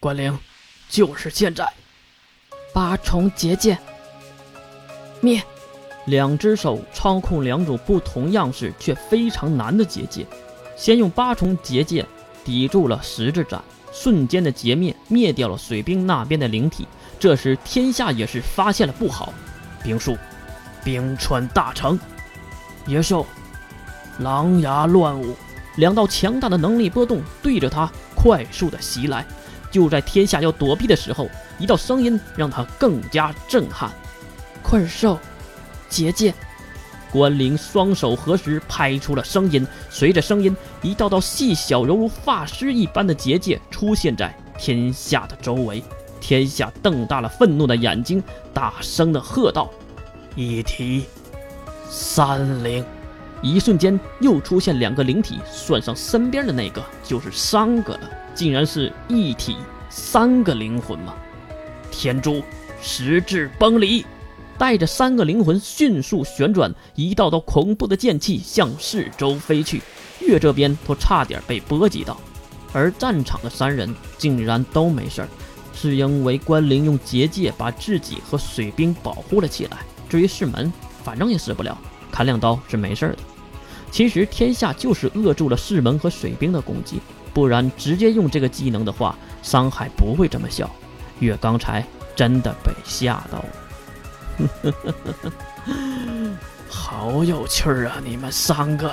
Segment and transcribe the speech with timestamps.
[0.00, 0.38] 关灵，
[0.88, 1.68] 就是现在！
[2.72, 3.76] 八重结界，
[5.20, 5.42] 灭！
[6.06, 10.24] 两只手操控两种不同样式却非常难的结界，
[10.76, 12.06] 先用八重结界
[12.44, 13.60] 抵住了十字斩，
[13.92, 16.86] 瞬间的截灭，灭掉了水兵那边的灵体。
[17.18, 19.34] 这时天下也是发现了不好，
[19.82, 20.16] 兵术，
[20.84, 21.98] 冰川大成，
[22.86, 23.26] 野兽，
[24.20, 25.34] 狼牙乱舞，
[25.74, 29.26] 两道强大的能力波动对着他快速的袭来。
[29.70, 31.28] 就在天下要躲避的时候，
[31.58, 33.90] 一道声音让他更加震撼
[34.62, 35.18] ：“困兽
[35.88, 36.34] 结界。”
[37.10, 39.66] 关灵双手合十，拍出了声音。
[39.88, 45.82] 随着声音，一道道细小犹如发丝一般的结界出现在天下的周围。
[46.20, 49.70] 天下瞪大了愤怒的眼睛，大声的喝道
[50.36, 51.06] ：“一提
[51.88, 52.84] 三灵！”
[53.42, 58.10] 一瞬间，又出现两个灵体，算上身边的那个，就是三个了。
[58.34, 59.56] 竟然是一体
[59.90, 61.14] 三个灵魂吗？
[61.90, 62.42] 天珠
[62.80, 64.04] 实质崩离，
[64.56, 69.82] 带着三个灵魂迅速旋转，一道道恐怖的剑气向四周飞去，
[70.20, 72.20] 月这边都差点被波及到。
[72.72, 75.28] 而战场的三人竟然都没事儿，
[75.74, 79.78] 是因为关灵用结界把自己和水兵保护了起来。
[80.08, 81.76] 至于世门，反正也死不了，
[82.18, 83.18] 砍两刀是没事的。
[83.92, 87.00] 其实天下就是扼住了士门和水兵的攻击。
[87.32, 90.68] 不然，直接用这个技能的话，伤害不会这么小。
[91.20, 93.44] 月刚才真的被吓到
[94.64, 94.74] 了，
[96.68, 98.02] 好有趣儿啊！
[98.04, 98.92] 你们三个，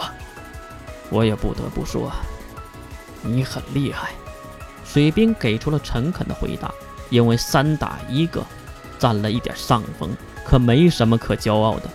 [1.10, 2.12] 我也不得不说，
[3.23, 4.12] 你很厉害。
[4.86, 6.72] 水兵给出了诚恳的回答，
[7.10, 8.45] 因为三打一个，
[9.00, 11.89] 占了一点上风，可没什么可骄傲的。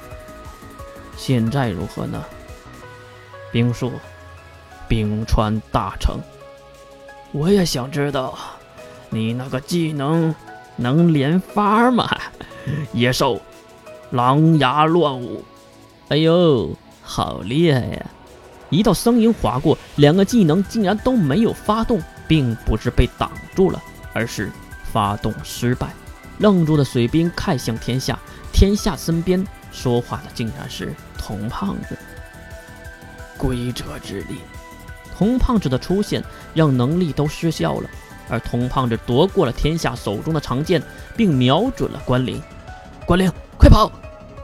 [1.21, 2.25] 现在如何呢？
[3.53, 3.93] 冰术，
[4.89, 6.19] 冰川大成。
[7.31, 8.39] 我也想知道，
[9.11, 10.35] 你那个技能
[10.77, 12.09] 能连发吗？
[12.95, 13.39] 野兽，
[14.13, 15.45] 狼牙乱舞。
[16.09, 18.07] 哎呦，好厉害呀！
[18.71, 23.79] 一道声音划过，两个技能竟然都没有发动，并不是被挡住了，
[24.15, 24.51] 而是
[24.91, 25.91] 发动失败。
[26.39, 28.19] 愣住的水兵看向天下，
[28.55, 31.97] 天下身边说话的竟然是童胖子。
[33.37, 34.37] 规则之力。
[35.17, 36.23] 童胖子的出现
[36.55, 37.91] 让能力都失效了，
[38.29, 40.83] 而童胖子夺过了天下手中的长剑，
[41.17, 42.41] 并瞄准了关灵。
[43.07, 43.91] 关灵，快跑！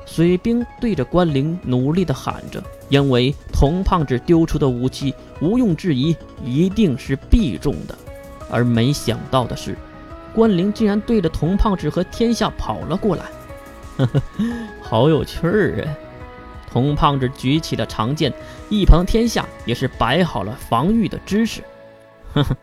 [0.04, 7.97] 水兵对着关灵努力地喊着，因为童胖子丢出的武器毋庸置疑一定是必中的。
[8.50, 9.76] 而没想到的是，
[10.34, 13.25] 关灵竟然对着童胖子和天下跑了过来。
[13.97, 14.23] 呵呵，
[14.83, 15.95] 好有趣儿啊！
[16.71, 18.33] 童胖子举起了长剑，
[18.69, 21.62] 一旁天下也是摆好了防御的姿势。
[22.34, 22.57] 呵呵，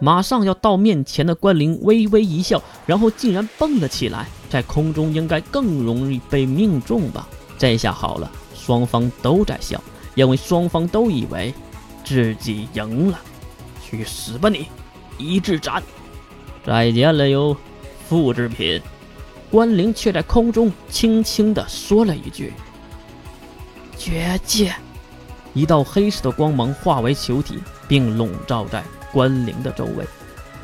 [0.00, 7.26] 马上要到面前的关灵微微一笑，然后竟然蹦了起来，在空中应该更容易被命中吧？
[7.56, 9.82] 这下好了，双方都在笑，
[10.14, 11.54] 因为双方都以为
[12.04, 13.18] 自己赢了。
[13.82, 14.66] 去死吧你！
[15.16, 15.82] 一字斩！
[16.66, 17.56] 再见了哟，
[18.08, 18.82] 复制品。
[19.54, 22.52] 关灵却在空中轻轻地说了一句。
[23.96, 24.74] 绝界，
[25.52, 28.82] 一道黑色的光芒化为球体，并笼罩在
[29.12, 30.04] 关灵的周围。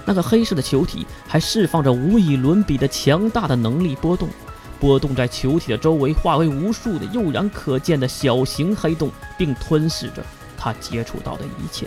[0.04, 4.28] 那个黑色的球体还释放着无以伦比的强大的能力波动，
[4.80, 9.08] 波动在球体的周围，化为无数的肉眼可见的小型黑洞，
[9.38, 10.26] 并吞噬着
[10.58, 11.86] 他接触到的一切。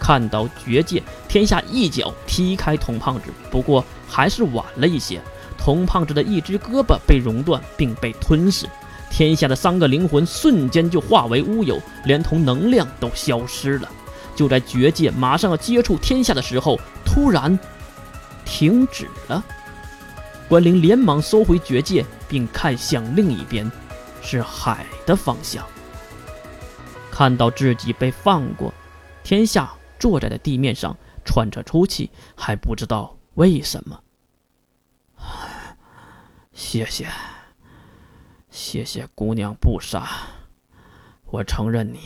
[0.00, 5.22] 看到绝界，天下一脚踢开童胖子，不过还是晚了一些。
[5.64, 8.68] 红胖子的一只胳膊被熔断，并被吞噬。
[9.10, 13.90] 天下的三个灵魂瞬间就化为乌有，连同能量都消失了。
[14.36, 17.58] 就在绝界马上要接触天下的时候，突然
[18.44, 19.42] 停止了。
[20.48, 23.70] 关灵连忙收回绝界，并看向另一边，
[24.20, 25.64] 是海的方向。
[27.10, 28.74] 看到自己被放过，
[29.22, 30.94] 天下坐在了地面上，
[31.24, 33.98] 喘着粗气，还不知道为什么。
[36.54, 37.08] 谢谢。
[38.48, 40.08] 谢谢姑娘不杀，
[41.26, 41.98] 我承认你，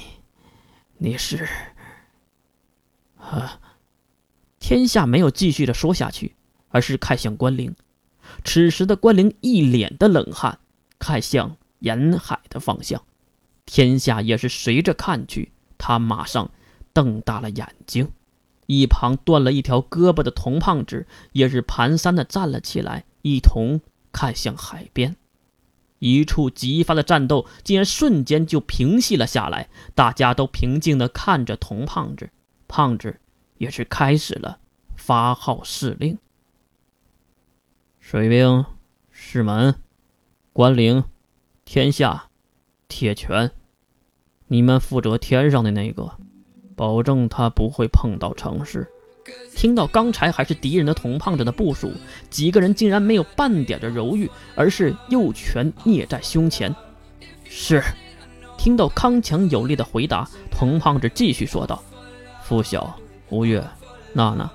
[0.97, 1.47] 你是。
[3.19, 3.61] 啊！
[4.59, 6.35] 天下没有继续的说下去，
[6.69, 7.77] 而是看向关灵。
[8.45, 10.59] 此时的关灵一脸的冷汗，
[10.99, 13.03] 看向沿海的方向。
[13.67, 16.51] 天下也是随着看去，他马上
[16.95, 18.11] 瞪大了眼睛。
[18.67, 23.81] 一旁断了一条胳膊的童胖子也是蹒跚的站了起来，一同
[24.19, 25.15] 看向海边。
[26.01, 32.29] 一触即发的战斗竟然瞬间就平息了下来，大家都平静地看着童胖子，
[32.67, 33.21] 胖子
[33.59, 34.59] 也是开始了
[34.97, 36.19] 发号施令。
[38.01, 38.65] 水兵、
[39.13, 39.77] 士门、
[40.53, 41.05] 关灵、
[41.65, 42.29] 天下、
[42.89, 43.53] 铁拳，
[44.49, 46.19] 你们负责天上的那个，
[46.75, 48.91] 保证他不会碰到城市。
[49.55, 51.93] 听到刚才还是敌人的同胖子的部署，
[52.31, 56.75] 几个人竟然没有半点的犹豫，而是右拳捏在胸前。
[57.45, 57.83] 是。
[58.57, 61.81] 听到康强有力的回答，童胖子继续说道
[62.43, 62.93] ：“付晓、
[63.29, 63.65] 吴越、
[64.13, 64.51] 娜娜，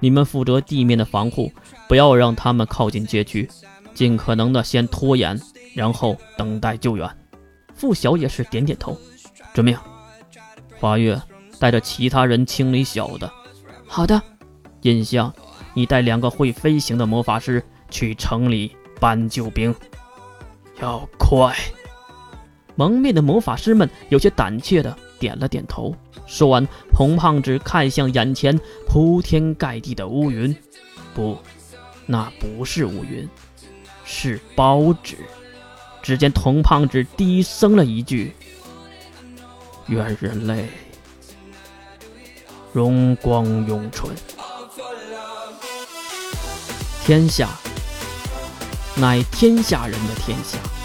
[0.00, 1.52] 你们负责地面的防护，
[1.88, 3.48] 不要让他们靠近街区，
[3.94, 5.40] 尽可能的先拖延，
[5.76, 7.08] 然后等待救援。”
[7.72, 8.98] 付晓也是点点头，
[9.54, 9.78] 遵命。
[10.80, 11.20] 华月
[11.60, 13.32] 带着其他人清理小的。
[13.86, 14.20] 好的。
[14.82, 15.32] 印象，
[15.74, 19.74] 你带两个会飞行的魔法师去城里搬救兵，
[20.80, 21.56] 要快。
[22.74, 25.94] 蒙面的魔法师们有些胆怯的点了点头。
[26.26, 30.54] 说完，红胖子看向眼前铺天盖地的乌云，
[31.14, 31.38] 不，
[32.04, 33.28] 那不是乌云，
[34.04, 35.16] 是包纸。
[36.02, 38.32] 只见童胖子低声了一句
[39.88, 40.68] ：“愿人类
[42.76, 44.14] 荣光永存。”
[47.06, 47.48] 天下
[48.96, 50.75] 乃天下人的天下。